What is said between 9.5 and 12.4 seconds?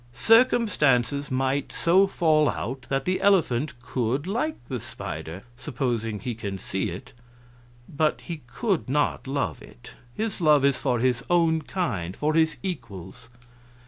it. His love is for his own kind for